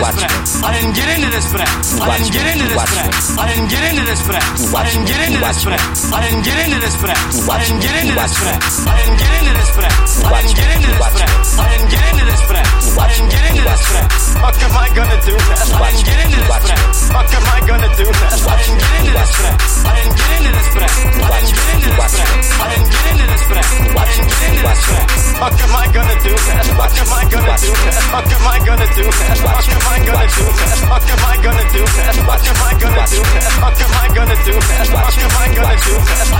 [0.00, 0.16] Watch.
[0.64, 1.68] I didn't get into this for that.
[2.00, 2.89] I didn't get into this Watch.
[3.00, 4.44] I didn't get into this for that.
[4.44, 6.12] I didn't get into this press.
[6.12, 7.48] I didn't get into this press.
[7.48, 8.60] I didn't get into this press.
[8.84, 10.20] I didn't get into this press.
[10.20, 11.48] I didn't get into this press.
[11.56, 12.68] I didn't get into this press.
[13.00, 14.12] I didn't get into this press.
[14.40, 15.64] Fuck am I gonna do that?
[15.70, 17.08] I didn't get into this press.
[17.08, 18.36] Fuck am I gonna do that?
[18.36, 19.64] I didn't get into this press.
[19.80, 20.92] I didn't get into this press.
[21.00, 22.44] I didn't get into this press.
[22.60, 23.68] I didn't get into this press.
[23.80, 25.08] I didn't get into this press.
[25.40, 26.64] Fuck am I gonna do that?
[26.76, 27.96] Fuck am I gonna do that?
[28.12, 29.36] Fuck am I gonna do that?
[29.40, 30.76] Fuck am I gonna do that?
[30.90, 32.12] Fuck am I gonna do that?
[32.28, 32.89] Fuck am I gonna do?
[32.90, 34.50] What am I gonna do?
[34.50, 34.82] I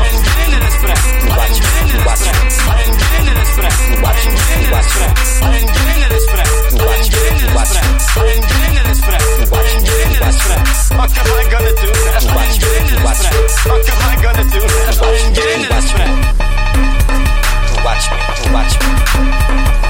[0.03, 0.99] didn't get into this for that.
[0.99, 2.51] I didn't get into this for that.
[2.51, 3.67] I didn't get into this for
[4.91, 5.15] that.
[5.21, 6.51] I didn't get into this for that.
[10.97, 11.87] What am I gonna do?
[11.87, 13.45] I didn't get into this for that.
[13.67, 14.61] What am I gonna do?
[14.61, 16.11] I didn't get into this for that.
[17.85, 19.90] Watch me.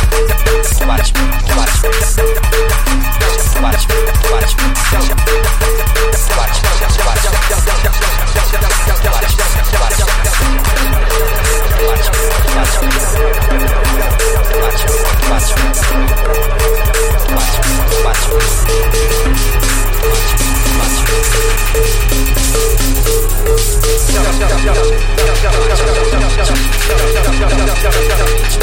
[27.83, 28.61] Yeah.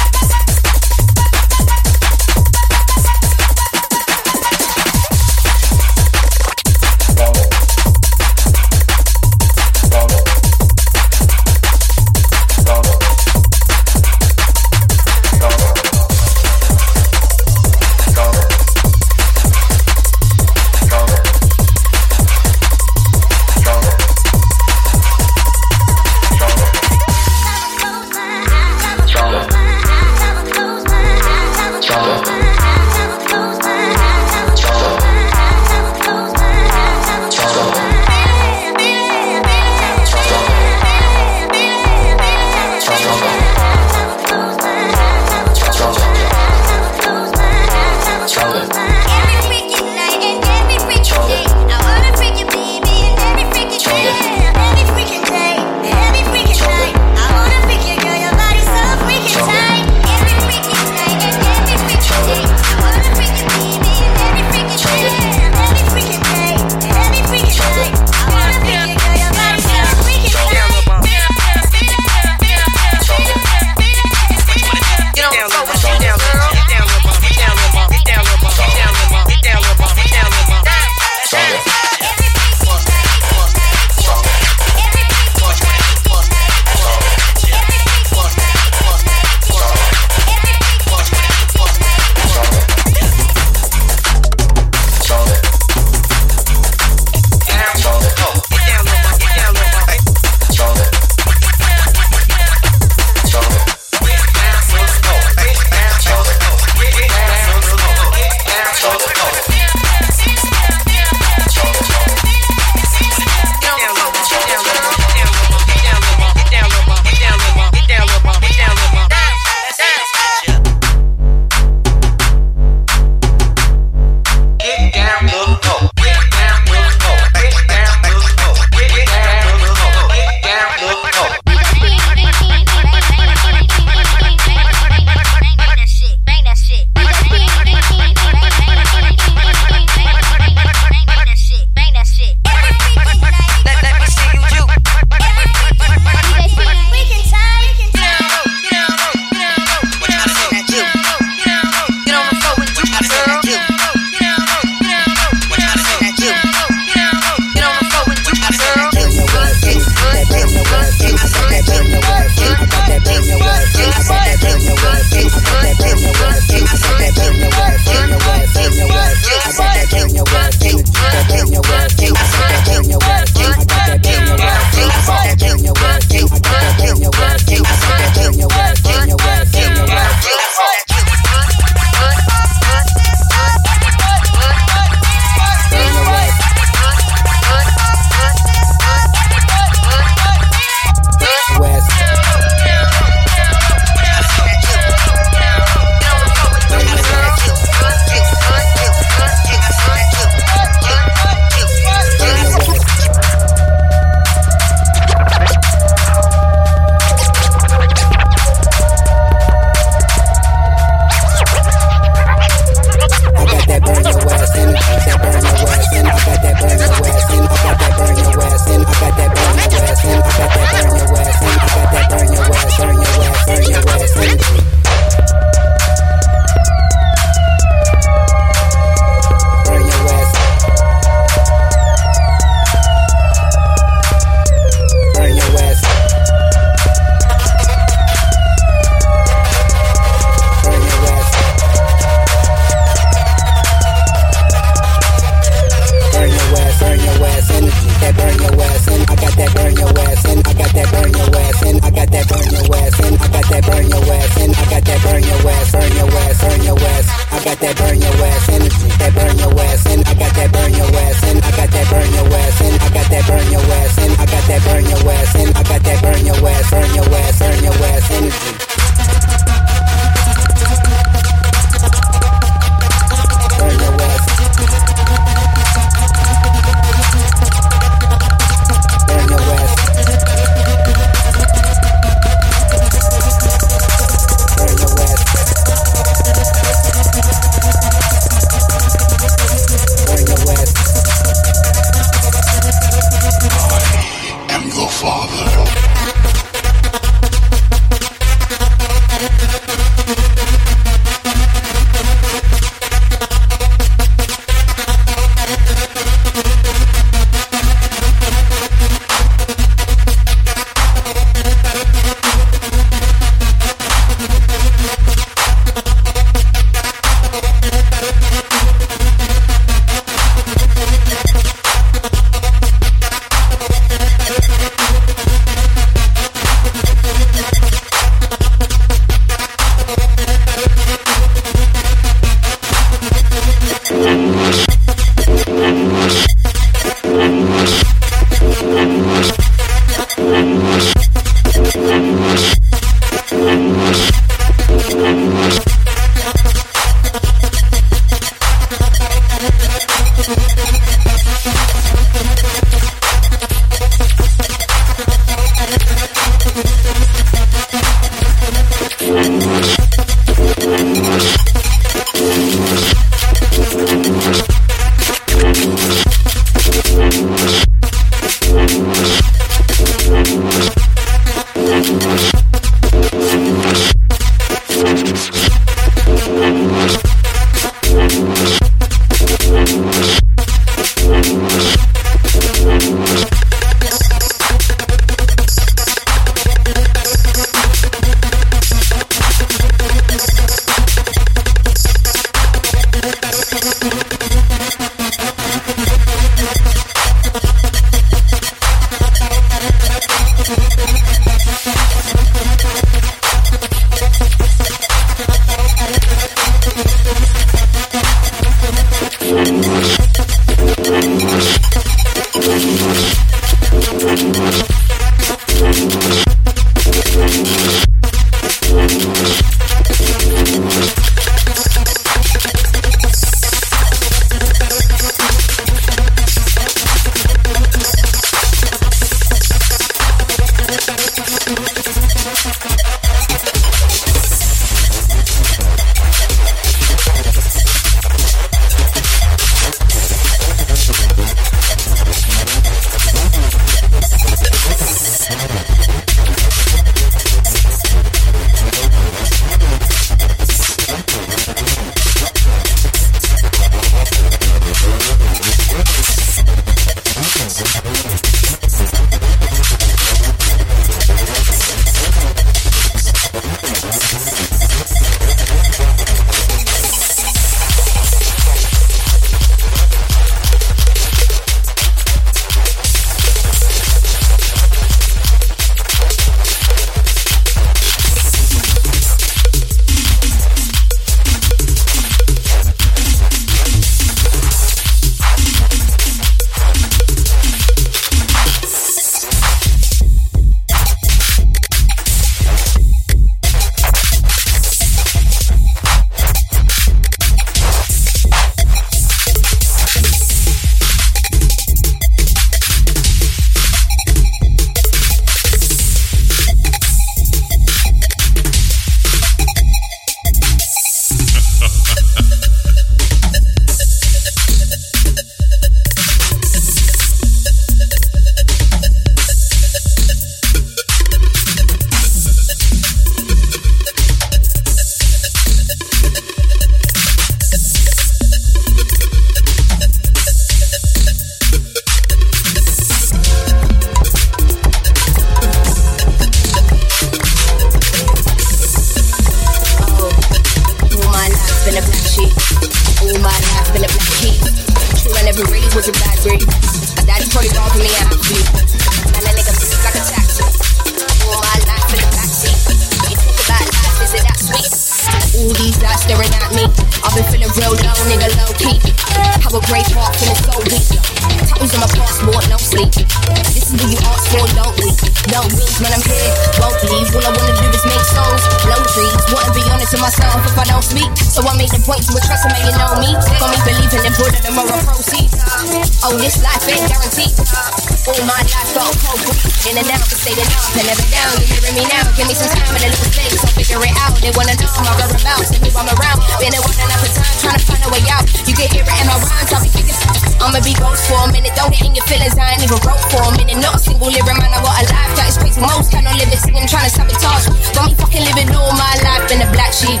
[579.80, 581.32] And out, but staying up and never down.
[581.40, 582.04] You hearing me now?
[582.12, 584.12] Give me some time and a little space, I'll figure it out.
[584.20, 586.20] They wanna know my whereabouts, and who I'm around.
[586.36, 588.28] Been a one enough time trying to find a way out.
[588.44, 589.96] You can hear it in my rhymes, I'll be thinking.
[590.40, 592.36] I'ma be ghost for a minute, don't get in your feelings.
[592.36, 593.60] I ain't even wrote for a minute.
[593.60, 594.52] Not a single lyric, man.
[594.52, 595.60] I got a life that is crazy.
[595.60, 597.48] Most cannot live it, singing, trying to sabotage.
[597.76, 600.00] Got me fucking living all my life in a black sheep.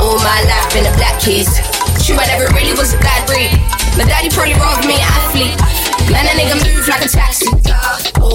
[0.00, 1.60] All my life in a black kids.
[2.04, 3.52] True, I never really was a bad breed.
[4.00, 5.56] My daddy probably robbed me, athlete.
[6.08, 7.46] Man, a nigga move like a taxi.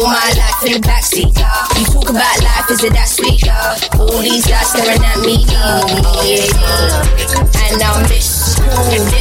[0.01, 1.29] All my life in the backseat.
[1.77, 3.45] You talk about life, is it that sweet?
[4.01, 5.45] All these guys staring at me.
[6.25, 6.41] Yeah.
[7.69, 8.57] And I miss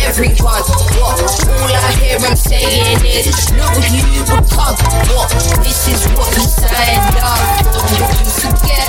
[0.08, 0.64] everyone.
[0.96, 1.20] What?
[1.20, 4.72] All I hear them saying is, look what you become.
[5.12, 5.28] What?
[5.60, 7.44] This is what you signed up.
[7.76, 8.88] What you forget.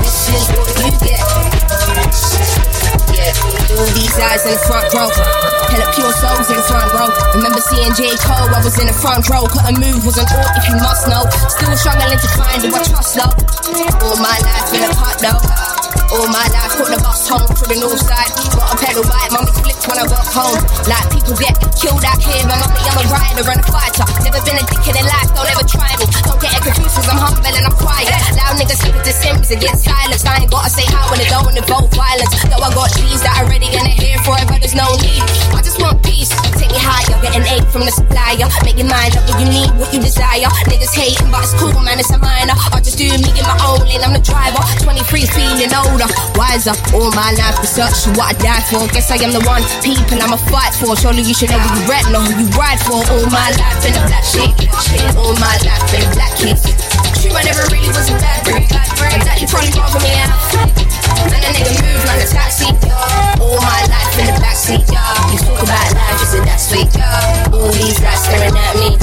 [0.00, 2.61] This is what you get.
[3.12, 3.78] Yeah.
[3.78, 5.08] All these eyes in the front row.
[5.72, 7.08] Hella pure souls in the front row.
[7.36, 8.16] Remember seeing J.
[8.20, 9.48] Cole, I was in the front row.
[9.48, 11.24] Couldn't move, was an all if you must know.
[11.48, 13.32] Still struggling to find who I trust though.
[14.04, 15.40] All my life in a pot though.
[16.12, 18.28] All my life put the bus home to the north side.
[18.52, 20.60] Got a pedal bike, when I walk home.
[20.86, 24.06] Like people get killed out here, but mommy I'm a rider and a fighter.
[24.22, 26.06] Never been a dickhead in life, don't ever try me.
[26.22, 28.10] Don't get it confused cause I'm humble and I'm quiet.
[28.38, 30.26] Loud niggas slip into sims and get silenced.
[30.26, 32.30] I ain't gotta say how when it don't involve violence.
[32.46, 34.86] Though I got trees that are ready and they're here for it, but there's no
[35.02, 35.22] need.
[35.54, 36.30] I just want peace.
[36.72, 38.48] Me higher, get an eight from the supplier.
[38.64, 40.48] Make your mind up you need, what you desire.
[40.72, 42.56] Niggas hating, but it's cool, man, it's a minor.
[42.72, 44.64] I just do me in my own lane, I'm the driver.
[44.80, 46.72] 23 feeling older, wiser.
[46.96, 48.88] All my life research what I die for.
[48.88, 50.96] Guess I am the one people I'ma fight for.
[50.96, 53.04] Surely you should know who you rap, know who you ride for.
[53.04, 54.48] All my life in a black shit.
[55.20, 56.81] All my life in a black kid.
[57.22, 58.66] True, I never really was a bad breed.
[58.66, 60.34] Daddy probably brought me out.
[61.30, 62.66] Man, a nigga move like a taxi.
[63.38, 64.82] All my life in the backseat.
[65.30, 66.90] You talk about life, it that sweet?
[67.54, 68.98] All these guys staring at me.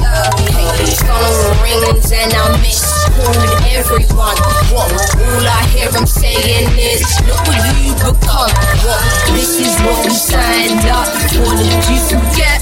[0.52, 2.84] Hey, phone rings and I miss
[3.16, 4.36] calling everyone.
[4.68, 4.92] What?
[4.92, 8.52] All I hear them saying is, look what you become.
[8.84, 9.00] What?
[9.32, 11.56] This is what we signed up for.
[11.56, 12.60] Did you forget?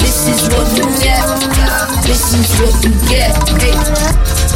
[0.00, 1.20] This is what you get.
[2.08, 3.36] This is what you get.
[3.60, 4.49] Hey.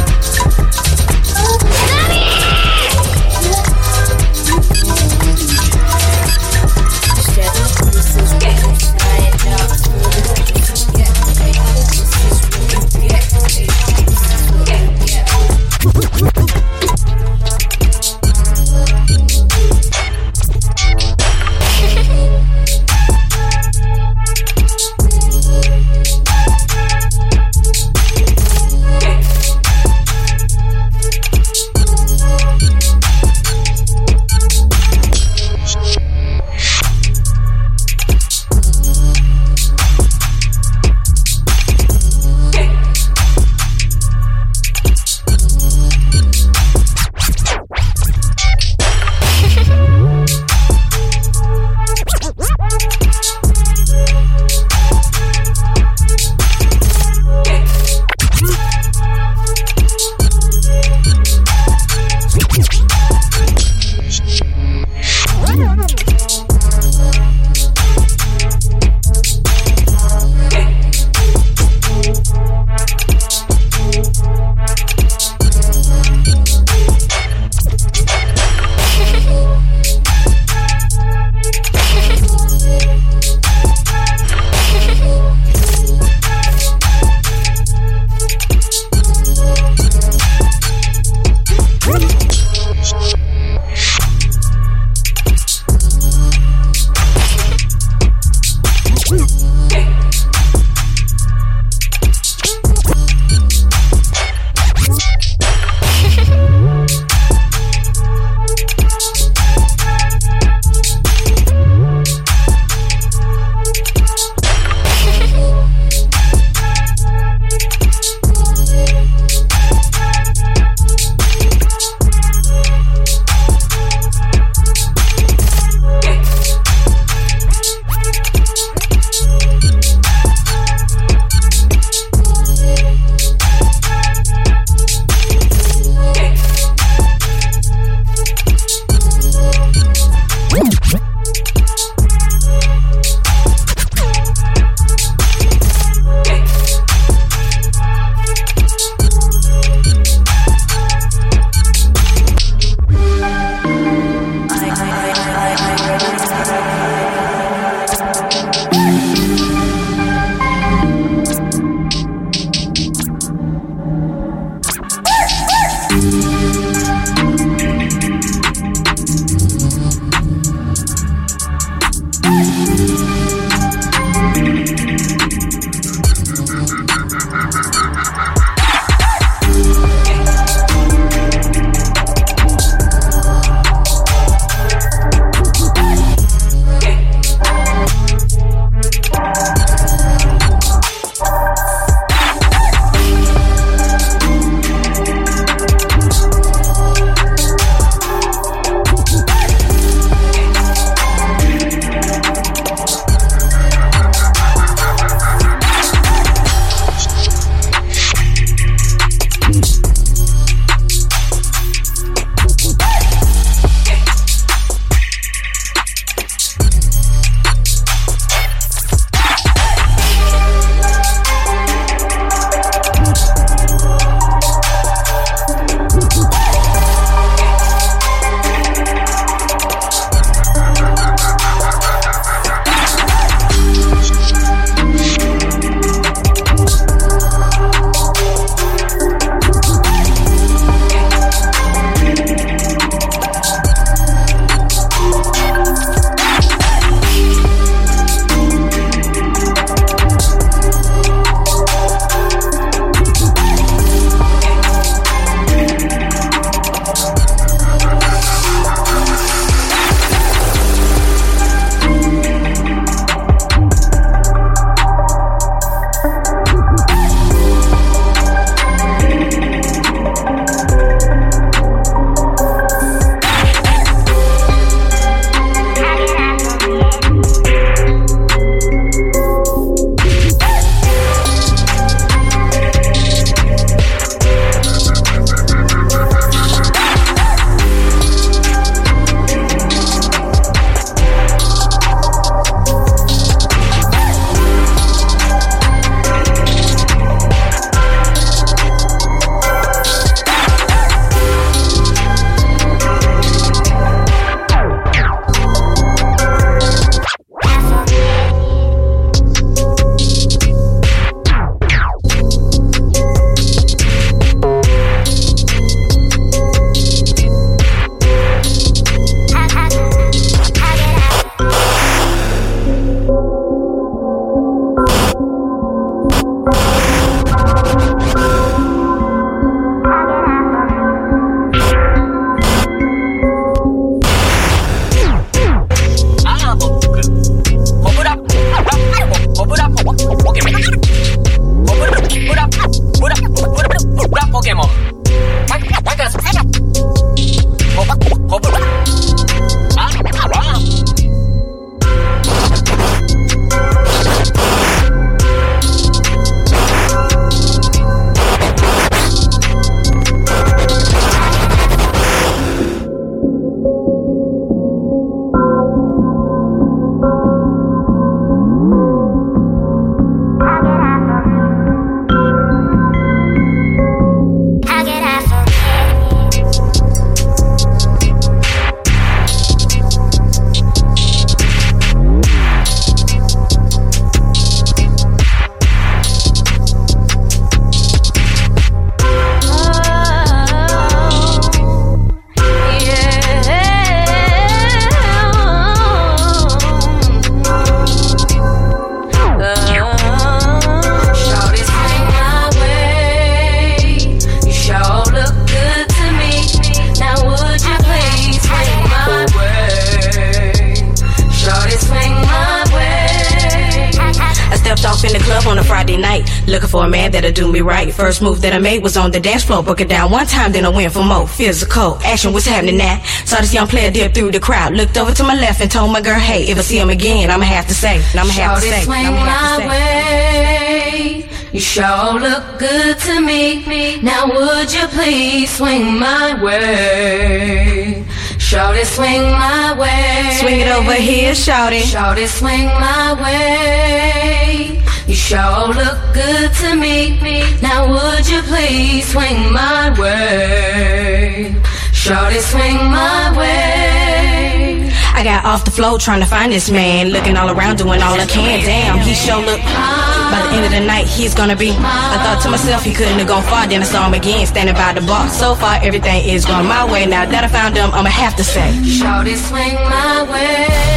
[418.85, 419.63] Was on the dance floor.
[419.63, 421.27] Broke it down one time, then I went for more.
[421.27, 423.01] Physical action was happening now.
[423.25, 424.73] Saw this young player dip through the crowd.
[424.73, 427.31] Looked over to my left and told my girl, hey, if I see him again,
[427.31, 427.95] I'ma have to say.
[428.13, 428.83] I'ma have to say.
[428.87, 429.69] I'ma have to say.
[429.69, 431.29] Way.
[431.51, 433.65] You sure look good to me.
[434.03, 438.05] Now would you please swing my way?
[438.37, 440.37] Shorty, swing my way.
[440.39, 441.79] Swing it over here, shorty.
[441.79, 444.79] Shorty, swing my way.
[445.07, 447.43] You sure look good to meet me.
[447.61, 451.53] Now would you please swing my way?
[451.91, 454.89] Shorty, swing my way.
[455.17, 457.09] I got off the floor trying to find this man.
[457.09, 458.63] Looking all around, doing all I can.
[458.63, 459.59] Damn, he sure look.
[459.59, 461.71] By the end of the night, he's gonna be.
[461.71, 463.67] I thought to myself he couldn't have gone far.
[463.67, 465.29] Then I saw him again, standing by the bar.
[465.29, 467.05] So far, everything is going my way.
[467.05, 468.71] Now that I found him, I'ma have to say.
[468.83, 470.94] Shorty, swing my way.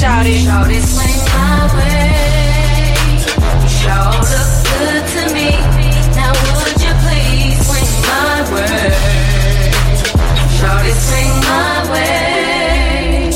[0.00, 0.40] shout it.
[0.44, 2.94] Shout it, swing my way.
[3.84, 5.50] Y'all look good to me.
[6.18, 8.90] Now would you please swing my way?
[10.58, 13.30] Shout it, swing my way.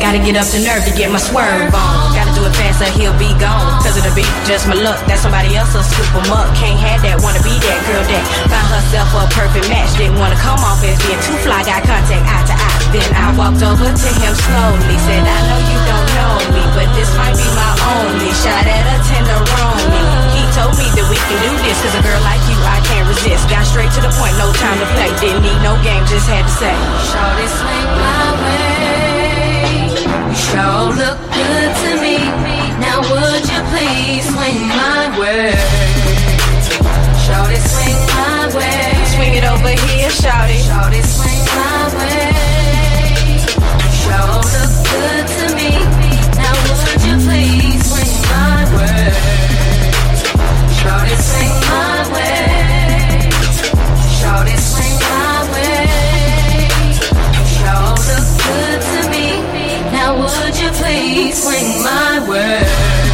[0.00, 2.07] Gotta get up the nerve to get my swerve on.
[2.48, 3.76] Or he'll be gone.
[3.84, 4.96] Cause of the beat, just my luck.
[5.04, 6.48] That somebody else will scoop him up.
[6.56, 9.92] Can't have that, wanna be that girl that found herself a perfect match.
[9.98, 12.78] Didn't wanna come off as being too fly, got contact eye to eye.
[12.94, 14.96] Then I walked over to him slowly.
[15.04, 18.84] Said, I know you don't know me, but this might be my only shot at
[18.88, 20.02] a tenderoni.
[20.32, 23.04] He told me that we can do this, cause a girl like you, I can't
[23.10, 23.44] resist.
[23.52, 25.12] Got straight to the point, no time to play.
[25.18, 26.76] Didn't need no game, just had to say.
[27.10, 29.17] Shorty swing my way.
[30.38, 32.18] You look good to me.
[32.78, 35.50] Now would you please swing my way?
[37.24, 38.94] Shorty swing my way.
[39.12, 40.62] Swing it over here, shout it.
[41.04, 42.32] Swing my way.
[44.00, 45.70] Sure look good to me.
[46.38, 49.10] Now would you please swing my way?
[50.78, 52.27] Shorty swing my way.
[60.90, 63.07] You swing my way?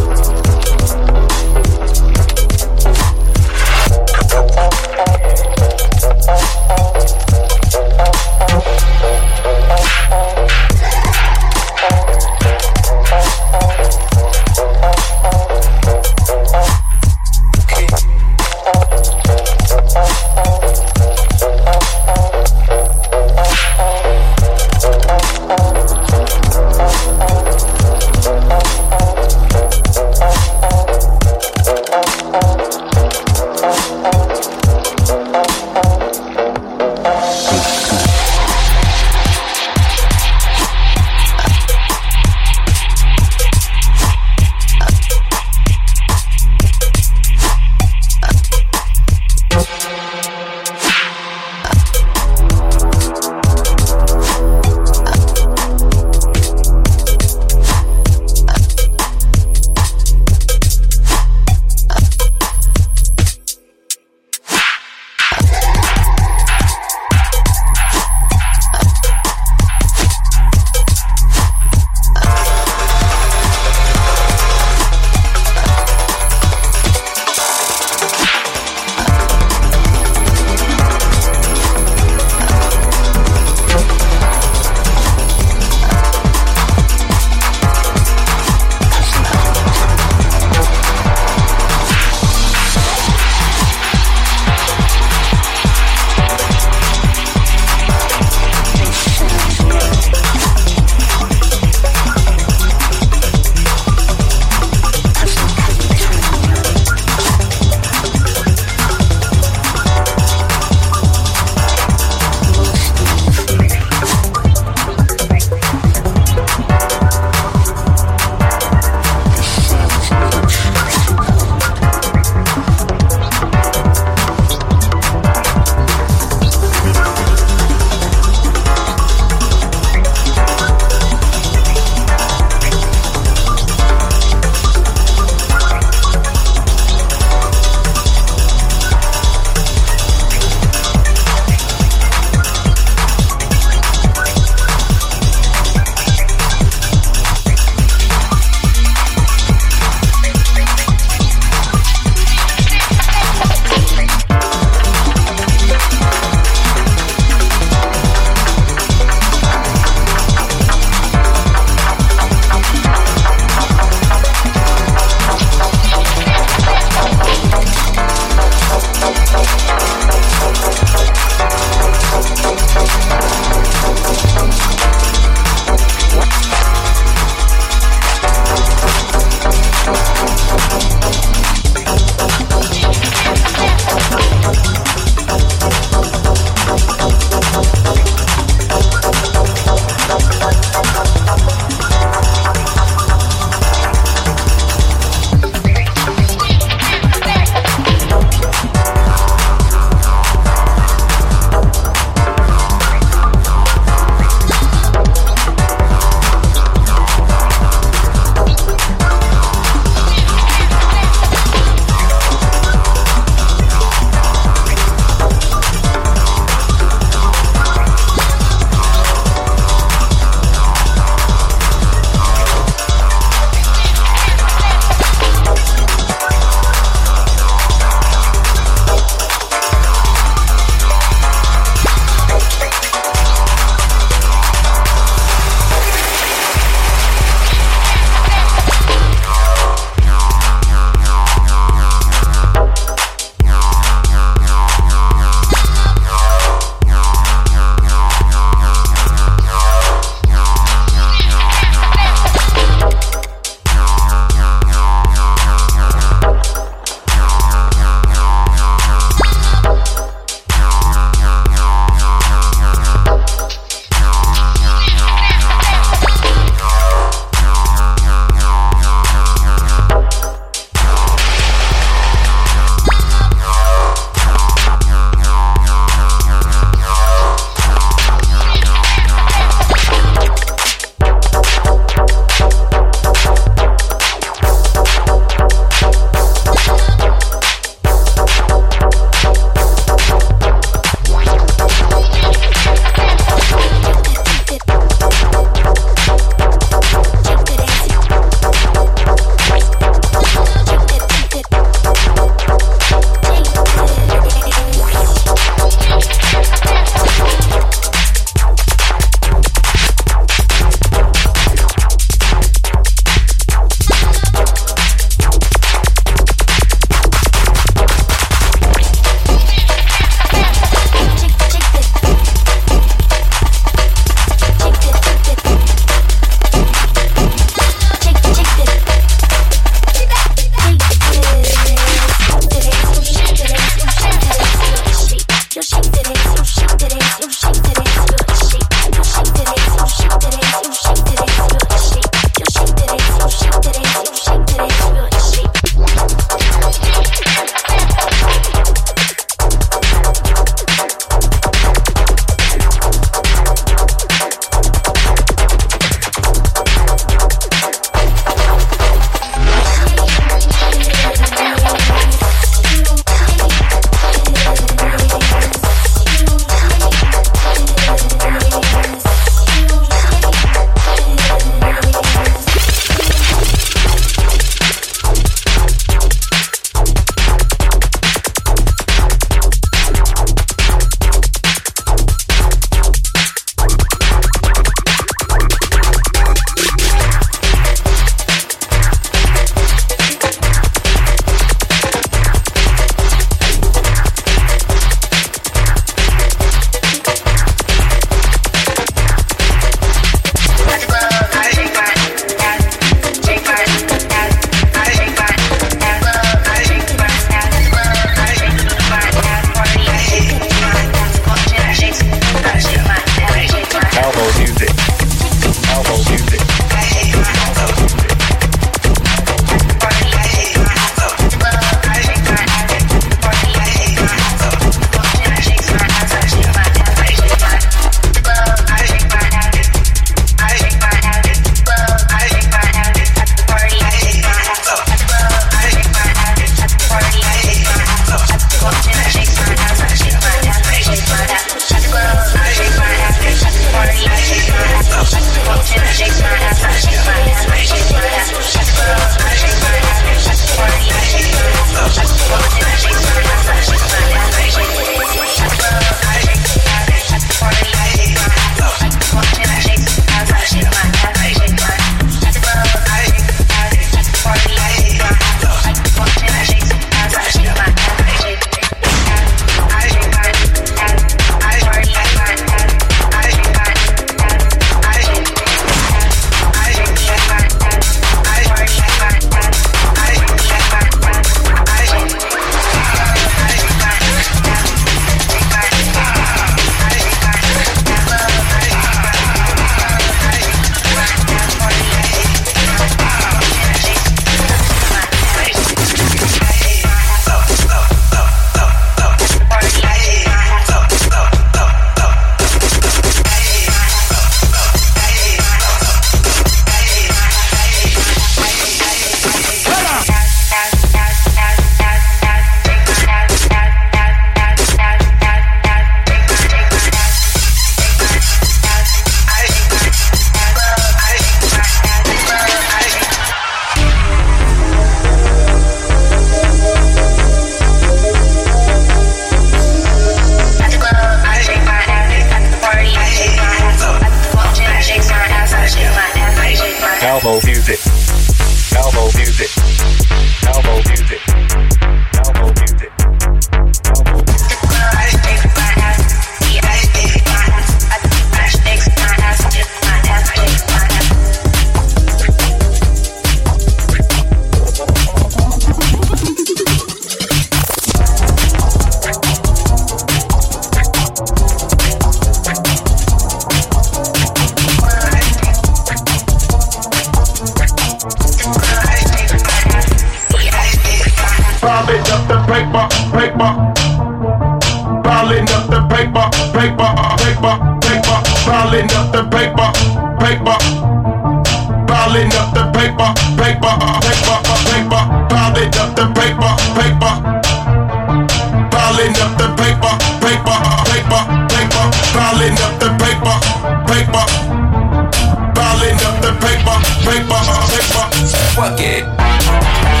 [598.55, 600.00] Fuck it.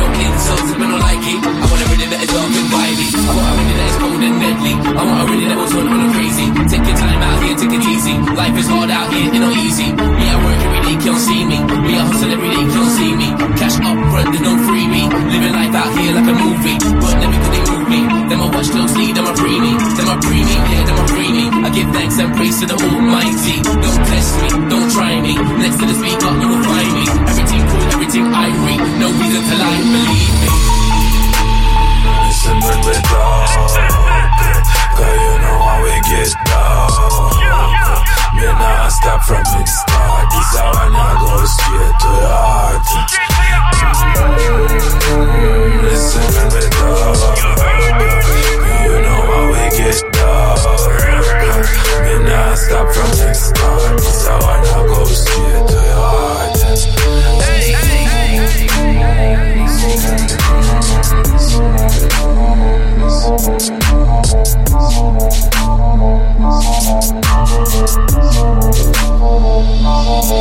[0.00, 1.40] No insults, if I don't like it.
[1.44, 3.06] I want a rhythm that is dark and vibey.
[3.20, 4.74] I want a rhythm that is cold and deadly.
[4.80, 6.46] I want a rhythm that was fun and crazy.
[6.72, 8.14] Take your time out here, take it easy.
[8.32, 9.88] Life is hard out here, it not easy.
[9.92, 11.58] Me, I work every day, can't see me.
[11.84, 13.28] Me, I hustle every day, can't see me.
[13.60, 15.04] Cash up front, there's no freebie.
[15.04, 16.76] Living life out here like a movie.
[16.80, 18.00] But never could they move me.
[18.32, 19.72] Them I watch closely, them I free me.
[19.76, 21.49] Them I free me, yeah, them I free me.
[21.74, 23.62] Give thanks and praise to the Almighty.
[23.62, 25.34] Don't test me, don't try me.
[25.62, 27.04] Next to the speaker, you will find me.
[27.30, 28.80] Everything cool, everything I read.
[28.98, 30.50] No reason to lie, believe me.
[32.26, 33.48] Listen when we talk
[34.96, 36.90] Cause you know how we get down
[38.34, 42.86] Me nah stop from the start This how I now go straight to the heart
[45.82, 47.39] Listen when we talk
[52.04, 56.56] Me nah stop from the start how I now go straight to the heart.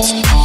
[0.01, 0.38] Certain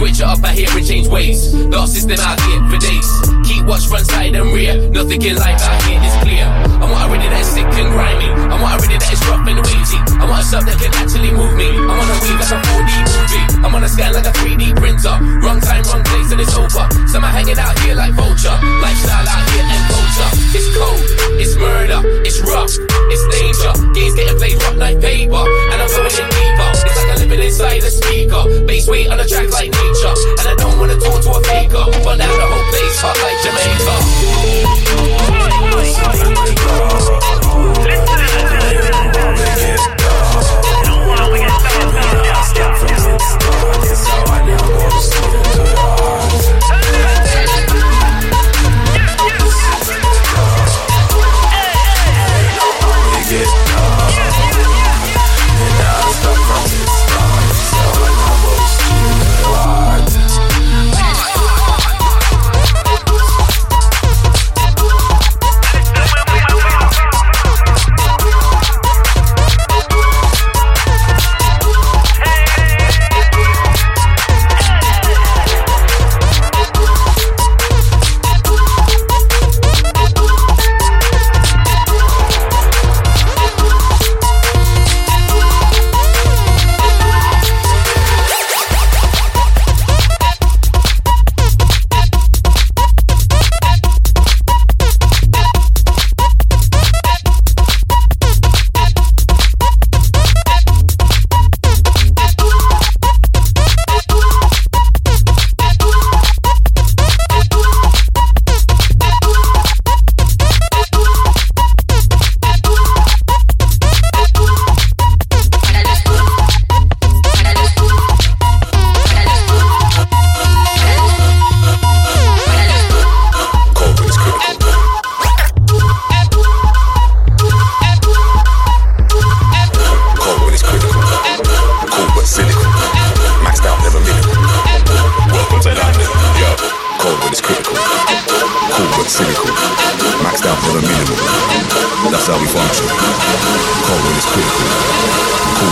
[0.00, 1.52] Switch it up, I hear and change ways.
[1.52, 3.08] The system out here for days.
[3.44, 4.88] Keep watch front side and rear.
[4.88, 6.48] Nothing in life out here is clear.
[6.80, 8.32] I want a ready that is sick and grimy.
[8.32, 10.00] I want a ready that is rough and wavy.
[10.16, 11.68] I want a sub that can actually move me.
[11.68, 13.44] I want to weave like a 4D movie.
[13.60, 15.16] I'm want to scan like a 3D printer.
[15.44, 16.84] Wrong time, wrong place, and it's over.
[17.04, 18.56] Some are hanging out here like vulture.
[18.80, 20.30] Lifestyle out here and culture.
[20.56, 21.04] It's cold,
[21.36, 23.72] it's murder, it's rough, it's danger.
[23.92, 26.68] Games getting played rough like paper, and I'm going in deeper.
[26.88, 28.44] It's like I'm living inside a speaker.
[28.66, 31.84] Bass weight on the track like nature, and I don't wanna talk to a faker.
[32.04, 33.94] But now the whole place hot like Jamaica.
[37.50, 38.19] Cold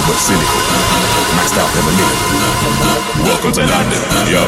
[0.09, 0.61] but cynical.
[1.37, 1.93] Maxed out, never.
[3.29, 4.01] Welcome to London.
[4.33, 4.43] Yo.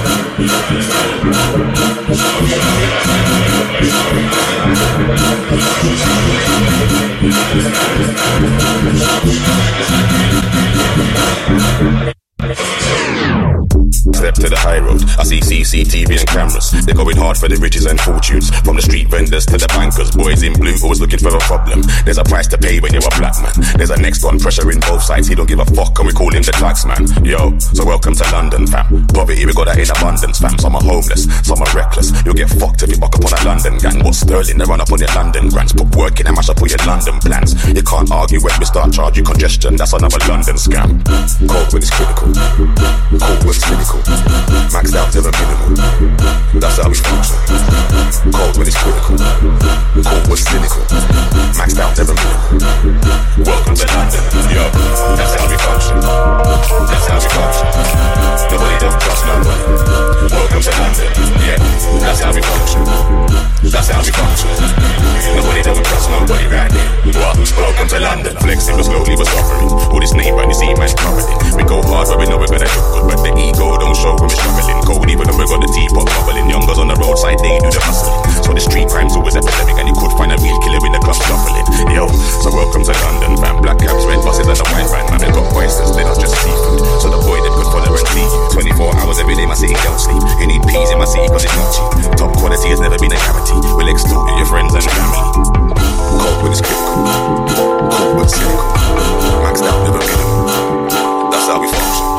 [14.15, 15.03] Step to the high road.
[15.19, 16.71] I see CCTV and cameras.
[16.85, 18.51] They're going hard for the riches and fortunes.
[18.61, 20.11] From the street vendors to the bankers.
[20.11, 21.83] Boys in blue always looking for a problem.
[22.05, 23.53] There's a price to pay when you're a black man.
[23.77, 25.29] There's a next one pressuring both sides.
[25.29, 27.07] He don't give a fuck and we call him the tax man.
[27.25, 29.07] Yo, so welcome to London, fam.
[29.15, 30.59] Poverty, we got that in abundance, fam.
[30.59, 32.13] Some are homeless, some are reckless.
[32.25, 34.05] You'll get fucked if you buck up on a London gang.
[34.05, 34.59] What sterling?
[34.59, 35.73] They run up on your London grants.
[35.73, 37.57] Put work in and mash up all your London plans.
[37.69, 39.77] You can't argue when we start charge you congestion.
[39.77, 41.01] That's another London scam.
[41.49, 42.33] Cold when it's critical.
[42.35, 43.65] Cold when it's
[44.73, 45.77] Maxed out never minimal.
[46.57, 47.37] That's how we function.
[48.33, 49.17] Cold when it's critical.
[49.19, 50.85] Cold when it's cynical.
[51.53, 53.45] Maxed out never minimal.
[53.45, 54.23] Welcome to London.
[54.49, 54.65] Yo,
[55.17, 56.01] that's how we function.
[56.01, 57.69] That's how we function.
[58.49, 59.63] Nobody don't trust nobody.
[60.33, 61.09] Welcome to London.
[61.45, 61.59] Yeah,
[62.01, 63.31] that's how we function.
[63.69, 64.49] That's how we function.
[65.37, 66.73] Nobody don't trust nobody right.
[67.15, 67.37] What?
[67.57, 68.37] Welcome to London.
[68.41, 69.71] Flexing but slowly but suffering.
[69.93, 71.57] All this name see man covered it.
[71.57, 73.05] We go hard but we know we're gonna look good.
[73.09, 74.79] But the ego don't show when we're struggling.
[74.87, 76.47] Cold even though we got the teapot bubbling.
[76.51, 78.19] Youngers on the roadside, they do the hustling.
[78.43, 81.03] So the street crime's always epidemic and you could find a real killer in the
[81.03, 81.67] club shuffling.
[81.95, 82.07] Yo,
[82.43, 83.63] so welcome to London, fam.
[83.63, 85.05] Black cabs, red buses and a white van.
[85.11, 86.81] Man, we got oysters, they're not just seafood.
[87.03, 88.27] So the boy that could follow and see.
[88.53, 90.23] 24 hours every day, my city don't sleep.
[90.43, 91.91] You need peas in my city cause it's not cheap.
[92.19, 93.61] Top quality has never been a guarantee.
[93.75, 95.23] We'll extort your friends and family.
[96.19, 97.07] Cold when it's critical.
[97.95, 98.67] Cold but cynical.
[99.47, 101.31] Maxed out, never minimal.
[101.31, 102.10] That's how we function.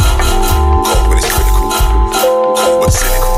[2.81, 3.30] Cold but cynical.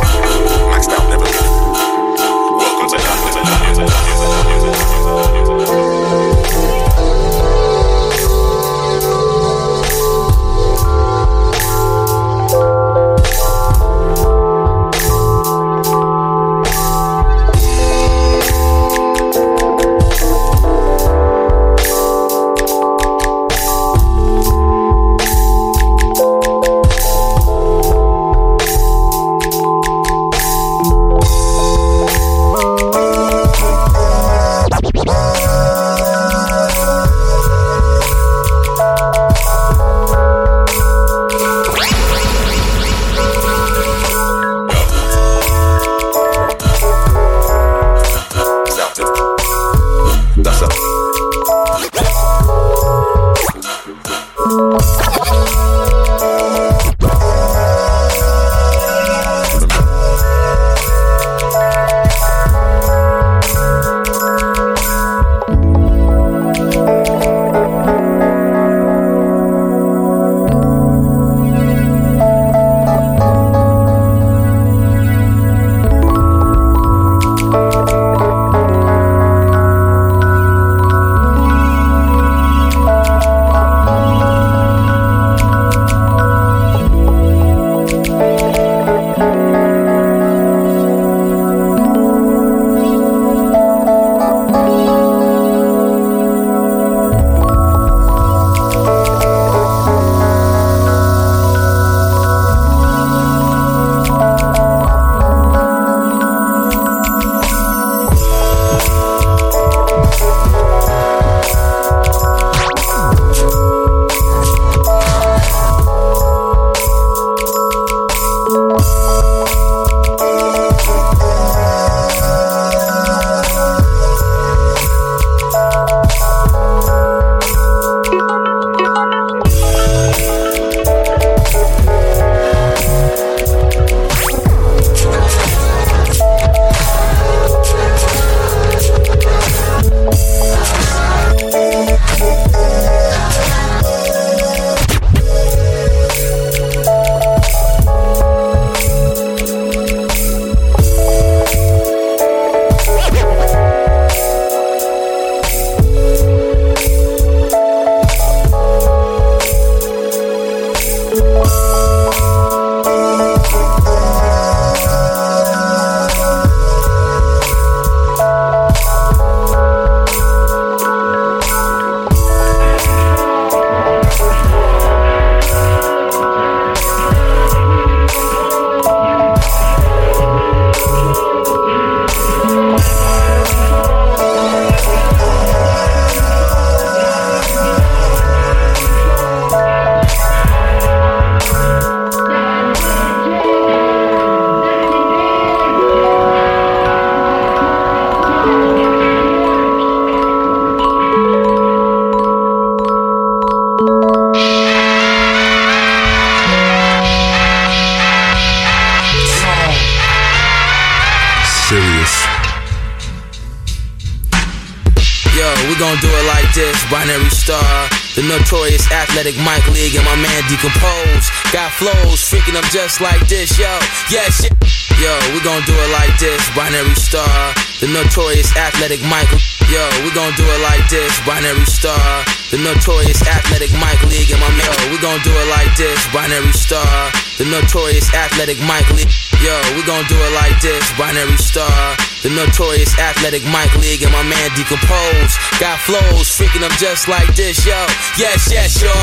[219.13, 221.29] Athletic Mike League, and my man Decompose.
[221.53, 223.53] Got flows, freaking up just like this.
[223.61, 223.69] Yo,
[224.09, 224.49] yeah, shit.
[224.97, 226.41] Yo, we gon' do it like this.
[226.57, 229.37] Binary star, the notorious athletic Michael.
[229.69, 231.13] Yo, we gon' do it like this.
[231.29, 234.65] Binary star, the notorious Athletic Mic League, and my man.
[234.65, 236.01] Yo, we gon' do it like this.
[236.09, 239.09] Binary star, the notorious Athletic Mic League.
[239.41, 241.97] Yo, we gon' do it like this, binary star.
[242.23, 245.35] The notorious athletic Mike League and my man Decompose.
[245.59, 247.75] Got flows, freaking up just like this, yo.
[248.15, 248.95] Yes, yes, y'all.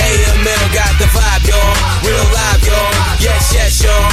[0.00, 1.76] AML got the vibe, y'all.
[2.00, 2.88] Real live, y'all.
[3.20, 4.08] Yes, yes, y'all.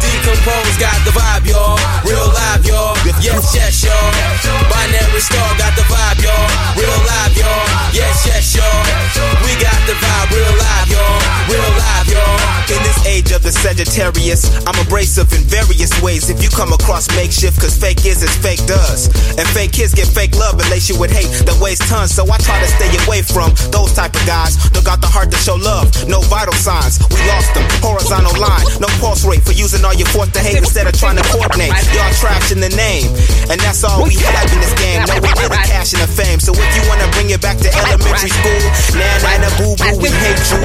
[0.00, 1.76] Decompose got the vibe, y'all.
[2.00, 2.96] Real live, y'all.
[3.20, 4.08] Yes, yes, y'all.
[4.72, 6.48] Binary star got the vibe, y'all.
[6.80, 7.60] Real live, y'all.
[7.92, 8.80] Yes, yes, y'all.
[9.44, 11.20] We got the vibe, real live, y'all.
[11.52, 12.52] Real live, y'all.
[13.62, 14.50] Sagittarius.
[14.66, 16.26] I'm abrasive in various ways.
[16.28, 19.06] If you come across makeshift, cause fake is as fake does.
[19.38, 22.10] And fake kids get fake love lace you with hate that weighs tons.
[22.10, 24.58] So I try to stay away from those type of guys.
[24.74, 26.98] Don't got the heart to show love, no vital signs.
[27.14, 27.62] We lost them.
[27.78, 31.22] Horizontal line, no pulse rate for using all your force to hate instead of trying
[31.22, 31.70] to coordinate.
[31.94, 33.06] Y'all trash in the name,
[33.46, 35.06] and that's all we have in this game.
[35.06, 36.42] No, we did the cash and the fame.
[36.42, 38.62] So if you wanna bring it back to elementary school,
[38.98, 40.58] nah, nah, nah, boo boo, we hate you.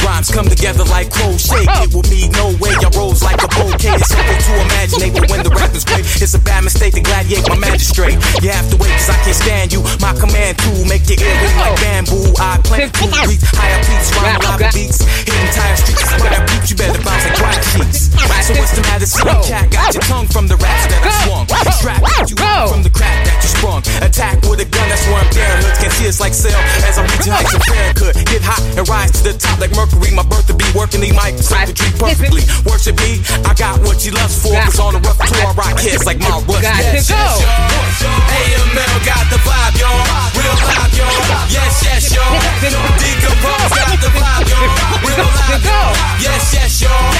[0.00, 1.68] Rhymes come together like crochet.
[1.84, 2.72] It with me, no way.
[2.80, 4.00] I rose like a bouquet.
[4.00, 7.48] It's simple to imagine, but when the rappers great, it's a bad mistake to gladiate
[7.48, 8.16] my magistrate.
[8.40, 9.82] You have to wait, cause I can't stand you.
[10.00, 12.32] My command to make your ear ring like bamboo.
[12.40, 15.04] I plant two beats, higher beats, rhyme lava beats.
[15.26, 18.08] Hitting tire streets, fire beats, you better bounce like white sheets.
[18.46, 19.70] So what's the matter, silly cat?
[19.70, 21.46] Got your tongue from the raps that I swung.
[21.76, 22.00] Strap
[22.30, 22.36] you
[22.70, 23.75] from the crack that you sprung.
[24.16, 25.44] Attack with a gun, that's where I'm there.
[25.60, 26.56] Hoods can see us like sail
[26.88, 28.16] as I'm reaching heights of Farrakut.
[28.24, 30.08] Get hot and rise to the top like Mercury.
[30.08, 32.40] My birth to be working the mic circuitry perfectly.
[32.64, 34.56] Worship me, I got what she loves for.
[34.56, 36.64] Cause on the rough tour, I rock hits like my Rush.
[36.64, 38.16] Yes, yes, y'all.
[38.32, 40.00] AML got the vibe, y'all.
[40.32, 41.12] Real live, y'all.
[41.52, 42.40] Yes, yes, y'all.
[42.64, 44.96] Decompose got the vibe, y'all.
[45.04, 45.92] Real live, y'all.
[46.24, 47.12] Yes, yes, y'all.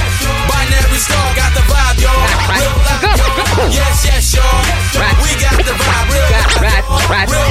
[0.49, 2.25] Binary Star got the vibe, y'all.
[2.57, 3.69] Real live, y'all.
[3.69, 4.76] Yes, yes, y'all.
[7.09, 7.46] Y'all.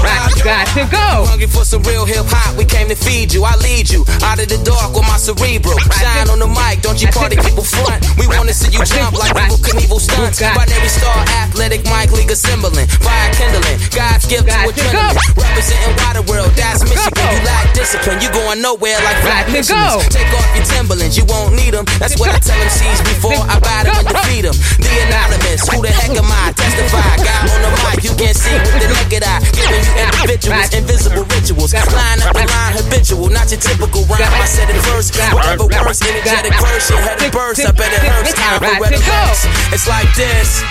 [0.46, 1.26] Got to go.
[1.26, 3.42] Hungry for some real hip hop, we came to feed you.
[3.42, 5.74] I lead you out of the dark with my cerebral.
[5.98, 8.06] Shine on the mic, don't you party people front.
[8.22, 10.38] We wanna see you jump like Evel Knievel stunts.
[10.38, 12.86] Binary Star, athletic mic, league assembling.
[13.02, 15.18] Fire kindling, God's gift to adrenaline.
[15.34, 17.26] Representing water world, that's Michigan.
[17.26, 19.98] You lack discipline, you going nowhere like flat missions.
[20.14, 21.90] Take off your Timberlands, you won't need them.
[21.98, 24.54] That's what I tell them C's before I buy them and defeat them.
[24.78, 26.54] The anonymous, who the heck am I?
[26.54, 29.42] Testify, God on the mic, you can't see with the naked eye.
[29.58, 29.94] Giving you
[30.36, 31.74] individuals, invisible rituals.
[31.74, 34.22] Line up the line, habitual, not your typical rhyme.
[34.22, 37.64] I said it first, whatever worse, energetic verse, your head burst.
[37.64, 39.48] I bet it hurts, time for rhetorics.
[39.72, 40.62] It's like this.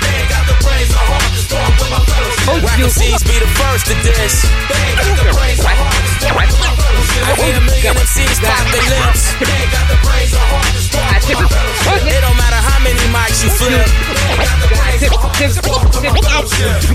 [2.61, 4.45] Whack MCs be the first to diss.
[7.25, 9.33] I hear a million MCs pop their lips.
[12.05, 13.89] It don't matter how many mics you flip.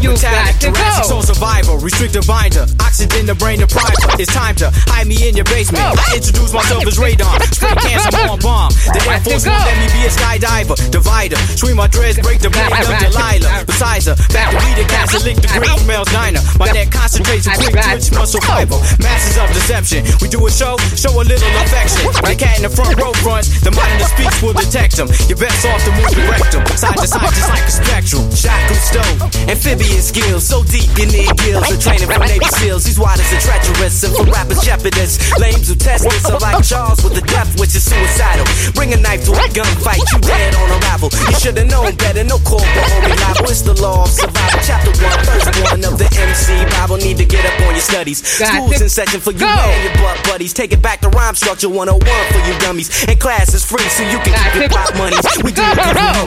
[0.02, 1.04] You got to Jurassic go.
[1.04, 3.94] Soul survivor, restricted binder, oxygen the brain depriver.
[4.18, 5.84] It's time to hide me in your basement.
[5.84, 8.72] I introduce myself as radon, spray cancer on bomb.
[8.91, 11.38] The Air Force won't let me be a skydiver, divider.
[11.56, 13.65] Swing my dreads, break the brain of Delilah.
[13.65, 16.41] Besides her, back to be the cast and lick the green Mel's Diner.
[16.57, 18.80] My neck concentrates a quick twitch muscle fiber.
[18.99, 20.03] Masses of deception.
[20.22, 22.07] We do a show, show a little affection.
[22.26, 25.07] The cat in the front row fronts, the mind in the speech will detect them.
[25.27, 28.26] You're best off to move the rectum, side to side just like a spectrum.
[28.34, 29.18] Shotgun stove,
[29.49, 31.68] amphibian skills, so deep you need gills.
[31.69, 34.03] The training from SEALs, these waters are treacherous.
[34.03, 37.76] And for rappers, shepherdess, lames who test this are like Charles with the death, which
[37.76, 38.45] is suicidal.
[38.74, 41.10] Bring a knife to a gunfight, you dead on arrival.
[41.11, 43.49] You should've known better, no call for homie liable.
[43.49, 44.60] It's the law of survival.
[44.64, 46.98] Chapter one, verse one of the MC Bible.
[46.98, 48.20] Need to get up on your studies.
[48.26, 50.53] School's in session for you and your butt buddies.
[50.53, 52.90] Take it back to rhyme structure 101 for you dummies.
[53.07, 55.16] And class is free, so you can keep your pop money.
[55.44, 55.78] We do it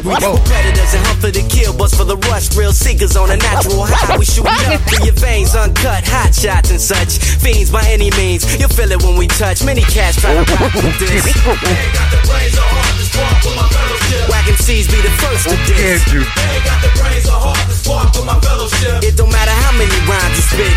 [0.05, 0.39] we.
[0.49, 2.55] Predators and hunt for the kill, bust for the rush.
[2.57, 4.17] Real seekers on a natural high.
[4.17, 7.19] We shooting up through your veins, uncut, hot shots and such.
[7.41, 9.65] Fiends by any means, you'll feel it when we touch.
[9.65, 11.25] Many cats try to rock with this.
[14.29, 16.03] Whack MCs be the first to diss.
[19.03, 20.77] It don't matter how many rhymes you spit.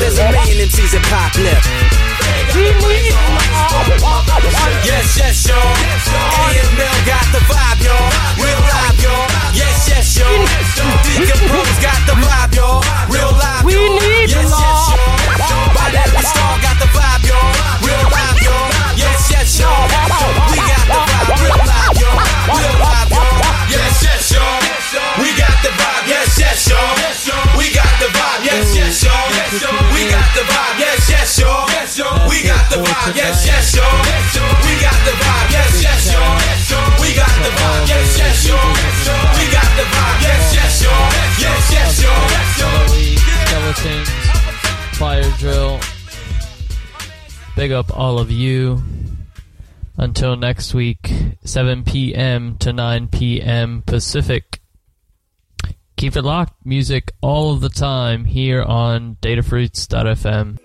[0.00, 1.62] There's a million MCs that pop lip.
[4.84, 5.58] Yes, yes, y'all.
[5.58, 8.10] AML got the vibe, y'all.
[8.38, 9.33] Real live, y'all.
[9.54, 10.44] Yes, yes, y'all.
[11.14, 12.82] Decompose got the vibe, y'all.
[13.08, 15.70] Real live, We need yes, yes, y'all.
[15.74, 17.54] Binary Star got the vibe, y'all.
[17.86, 18.68] Real live, y'all.
[18.98, 19.86] Yes, yes, y'all.
[20.50, 22.18] We got the vibe, real live, y'all.
[22.50, 23.70] Real live, y'all.
[23.70, 24.58] Yes, yes, y'all.
[25.22, 26.94] We got the vibe, yes, yes, y'all.
[27.58, 29.30] We got the vibe, yes, yes, y'all.
[29.94, 31.66] We got the vibe, yes, yes, y'all.
[32.28, 34.02] We got the vibe, yes, yes, y'all.
[34.66, 36.90] We got the vibe, yes, yes, y'all.
[37.00, 39.43] We got the vibe, yes, yes, y'all.
[43.84, 45.80] The Fire Drill.
[47.56, 48.82] Big up all of you.
[49.96, 51.12] Until next week,
[51.44, 52.56] 7 p.m.
[52.58, 53.82] to 9 p.m.
[53.86, 54.60] Pacific.
[55.96, 56.64] Keep it locked.
[56.64, 60.58] Music all of the time here on datafruits.fm.